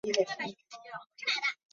[0.03, 1.41] 沃内人口变化图示